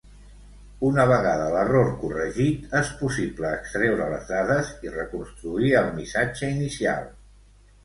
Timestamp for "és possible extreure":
2.79-4.09